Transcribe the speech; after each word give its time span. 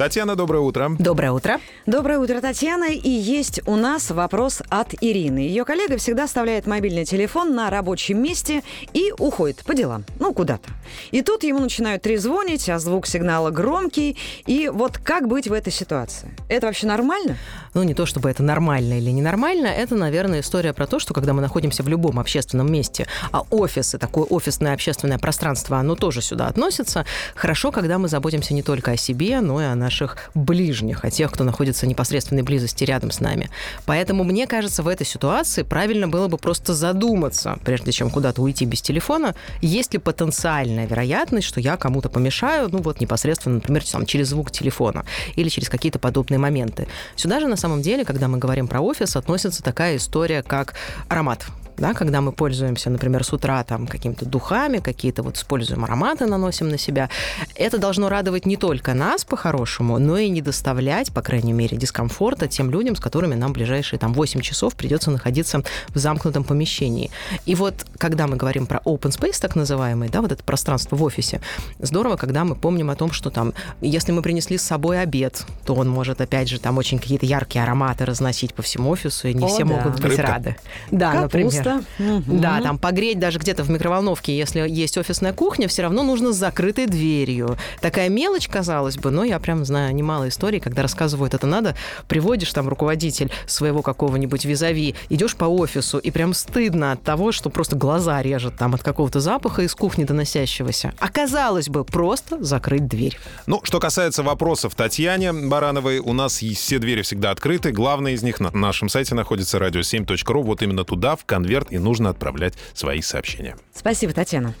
Татьяна, 0.00 0.34
доброе 0.34 0.60
утро. 0.60 0.96
Доброе 0.98 1.30
утро. 1.32 1.60
Доброе 1.84 2.18
утро, 2.18 2.40
Татьяна. 2.40 2.84
И 2.84 3.10
есть 3.10 3.60
у 3.66 3.76
нас 3.76 4.10
вопрос 4.10 4.62
от 4.70 4.94
Ирины. 5.02 5.40
Ее 5.40 5.66
коллега 5.66 5.98
всегда 5.98 6.24
оставляет 6.24 6.66
мобильный 6.66 7.04
телефон 7.04 7.54
на 7.54 7.68
рабочем 7.68 8.22
месте 8.22 8.62
и 8.94 9.12
уходит 9.18 9.62
по 9.62 9.74
делам. 9.74 10.06
Ну, 10.18 10.32
куда-то. 10.32 10.70
И 11.10 11.20
тут 11.20 11.42
ему 11.42 11.58
начинают 11.58 12.00
трезвонить, 12.00 12.66
а 12.70 12.78
звук 12.78 13.06
сигнала 13.06 13.50
громкий. 13.50 14.16
И 14.46 14.70
вот 14.72 14.96
как 14.96 15.28
быть 15.28 15.48
в 15.48 15.52
этой 15.52 15.70
ситуации? 15.70 16.34
Это 16.48 16.68
вообще 16.68 16.86
нормально? 16.86 17.36
Ну, 17.74 17.82
не 17.82 17.92
то 17.92 18.06
чтобы 18.06 18.30
это 18.30 18.42
нормально 18.42 18.98
или 18.98 19.10
ненормально, 19.10 19.66
это, 19.66 19.94
наверное, 19.94 20.40
история 20.40 20.72
про 20.72 20.86
то, 20.86 20.98
что 20.98 21.12
когда 21.12 21.34
мы 21.34 21.42
находимся 21.42 21.82
в 21.82 21.88
любом 21.88 22.18
общественном 22.18 22.72
месте, 22.72 23.06
а 23.32 23.42
офисы, 23.50 23.98
такое 23.98 24.24
офисное 24.24 24.72
общественное 24.72 25.18
пространство, 25.18 25.76
оно 25.76 25.94
тоже 25.94 26.22
сюда 26.22 26.46
относится, 26.46 27.04
хорошо, 27.34 27.70
когда 27.70 27.98
мы 27.98 28.08
заботимся 28.08 28.54
не 28.54 28.62
только 28.62 28.92
о 28.92 28.96
себе, 28.96 29.40
но 29.40 29.60
и 29.60 29.66
о 29.66 29.74
наших 29.90 30.16
ближних, 30.34 31.04
о 31.04 31.10
тех, 31.10 31.32
кто 31.32 31.42
находится 31.42 31.84
в 31.84 31.88
непосредственной 31.88 32.42
близости 32.42 32.84
рядом 32.84 33.10
с 33.10 33.18
нами. 33.18 33.50
Поэтому, 33.86 34.22
мне 34.22 34.46
кажется, 34.46 34.84
в 34.84 34.88
этой 34.88 35.04
ситуации 35.04 35.62
правильно 35.62 36.06
было 36.06 36.28
бы 36.28 36.38
просто 36.38 36.74
задуматься, 36.74 37.58
прежде 37.64 37.90
чем 37.90 38.10
куда-то 38.10 38.40
уйти 38.40 38.66
без 38.66 38.82
телефона, 38.82 39.34
есть 39.60 39.92
ли 39.92 39.98
потенциальная 39.98 40.86
вероятность, 40.86 41.48
что 41.48 41.60
я 41.60 41.76
кому-то 41.76 42.08
помешаю, 42.08 42.68
ну 42.70 42.78
вот 42.78 43.00
непосредственно, 43.00 43.56
например, 43.56 43.84
там, 43.84 44.06
через 44.06 44.28
звук 44.28 44.52
телефона 44.52 45.04
или 45.34 45.48
через 45.48 45.68
какие-то 45.68 45.98
подобные 45.98 46.38
моменты. 46.38 46.86
Сюда 47.16 47.40
же, 47.40 47.48
на 47.48 47.56
самом 47.56 47.82
деле, 47.82 48.04
когда 48.04 48.28
мы 48.28 48.38
говорим 48.38 48.68
про 48.68 48.80
офис, 48.80 49.16
относится 49.16 49.62
такая 49.62 49.96
история, 49.96 50.44
как 50.44 50.74
аромат 51.08 51.46
да, 51.80 51.94
когда 51.94 52.20
мы 52.20 52.32
пользуемся, 52.32 52.90
например, 52.90 53.24
с 53.24 53.32
утра 53.32 53.64
там 53.64 53.86
какими-то 53.86 54.26
духами, 54.26 54.78
какие-то 54.78 55.22
вот 55.22 55.36
используем 55.36 55.84
ароматы, 55.84 56.26
наносим 56.26 56.68
на 56.68 56.78
себя, 56.78 57.08
это 57.54 57.78
должно 57.78 58.08
радовать 58.08 58.46
не 58.46 58.56
только 58.56 58.94
нас 58.94 59.24
по-хорошему, 59.24 59.98
но 59.98 60.18
и 60.18 60.28
не 60.28 60.42
доставлять, 60.42 61.12
по 61.12 61.22
крайней 61.22 61.52
мере, 61.52 61.76
дискомфорта 61.76 62.46
тем 62.48 62.70
людям, 62.70 62.96
с 62.96 63.00
которыми 63.00 63.34
нам 63.34 63.52
ближайшие 63.52 63.98
там 63.98 64.12
8 64.12 64.40
часов 64.40 64.74
придется 64.74 65.10
находиться 65.10 65.62
в 65.88 65.98
замкнутом 65.98 66.44
помещении. 66.44 67.10
И 67.46 67.54
вот 67.54 67.86
когда 67.98 68.26
мы 68.26 68.36
говорим 68.36 68.66
про 68.66 68.80
open 68.84 69.10
space, 69.10 69.40
так 69.40 69.56
называемый, 69.56 70.10
да, 70.10 70.20
вот 70.20 70.32
это 70.32 70.44
пространство 70.44 70.96
в 70.96 71.02
офисе, 71.02 71.40
здорово, 71.78 72.16
когда 72.16 72.44
мы 72.44 72.56
помним 72.56 72.90
о 72.90 72.94
том, 72.94 73.10
что 73.10 73.30
там, 73.30 73.54
если 73.80 74.12
мы 74.12 74.20
принесли 74.20 74.58
с 74.58 74.62
собой 74.62 75.00
обед, 75.00 75.46
то 75.64 75.74
он 75.74 75.88
может, 75.88 76.20
опять 76.20 76.48
же, 76.48 76.60
там 76.60 76.76
очень 76.76 76.98
какие-то 76.98 77.24
яркие 77.24 77.64
ароматы 77.64 78.04
разносить 78.04 78.52
по 78.52 78.60
всему 78.62 78.90
офису, 78.90 79.28
и 79.28 79.34
не 79.34 79.44
О, 79.44 79.48
все 79.48 79.64
да. 79.64 79.64
могут 79.64 79.94
быть 79.94 80.10
Рыбка. 80.10 80.22
рады. 80.22 80.56
Да, 80.90 81.12
Капуста. 81.12 81.22
например. 81.22 81.69
Мгм. 81.98 82.40
Да, 82.40 82.60
там 82.60 82.78
погреть 82.78 83.18
даже 83.18 83.38
где-то 83.38 83.62
в 83.62 83.70
микроволновке, 83.70 84.36
если 84.36 84.68
есть 84.68 84.98
офисная 84.98 85.32
кухня, 85.32 85.68
все 85.68 85.82
равно 85.82 86.02
нужно 86.02 86.32
с 86.32 86.36
закрытой 86.36 86.86
дверью. 86.86 87.56
Такая 87.80 88.08
мелочь, 88.08 88.48
казалось 88.48 88.96
бы, 88.96 89.10
но 89.10 89.24
я 89.24 89.38
прям 89.38 89.64
знаю 89.64 89.94
немало 89.94 90.28
историй, 90.28 90.60
когда 90.60 90.82
рассказывают 90.82 91.34
это 91.34 91.46
надо, 91.46 91.74
приводишь 92.08 92.52
там 92.52 92.68
руководитель 92.68 93.30
своего 93.46 93.82
какого-нибудь 93.82 94.44
визави, 94.44 94.94
идешь 95.08 95.36
по 95.36 95.44
офису, 95.44 95.98
и 95.98 96.10
прям 96.10 96.34
стыдно 96.34 96.92
от 96.92 97.02
того, 97.02 97.32
что 97.32 97.50
просто 97.50 97.76
глаза 97.76 98.22
режет 98.22 98.56
там 98.56 98.74
от 98.74 98.82
какого-то 98.82 99.20
запаха 99.20 99.62
из 99.62 99.74
кухни 99.74 100.04
доносящегося. 100.04 100.94
А 100.98 101.08
казалось 101.08 101.68
бы, 101.68 101.84
просто 101.84 102.42
закрыть 102.42 102.88
дверь. 102.88 103.18
Ну, 103.46 103.60
что 103.64 103.80
касается 103.80 104.22
вопросов 104.22 104.74
Татьяне 104.74 105.32
Барановой, 105.32 105.98
у 105.98 106.12
нас 106.12 106.38
все 106.40 106.78
двери 106.78 107.02
всегда 107.02 107.30
открыты. 107.30 107.72
Главное 107.72 108.12
из 108.12 108.22
них 108.22 108.40
на 108.40 108.50
нашем 108.50 108.88
сайте 108.88 109.14
находится 109.14 109.58
radio7.ru. 109.58 110.42
Вот 110.42 110.62
именно 110.62 110.84
туда, 110.84 111.16
в 111.16 111.24
конверт, 111.24 111.59
и 111.70 111.78
нужно 111.78 112.10
отправлять 112.10 112.54
свои 112.74 113.02
сообщения. 113.02 113.56
Спасибо, 113.74 114.12
Татьяна. 114.12 114.54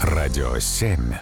Радио 0.00 0.58
7. 0.58 1.14